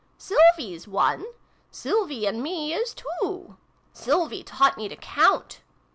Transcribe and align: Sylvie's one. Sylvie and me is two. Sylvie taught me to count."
Sylvie's 0.17 0.87
one. 0.87 1.23
Sylvie 1.69 2.25
and 2.25 2.41
me 2.41 2.73
is 2.73 2.95
two. 2.95 3.57
Sylvie 3.93 4.41
taught 4.43 4.75
me 4.75 4.87
to 4.89 4.95
count." 4.95 5.61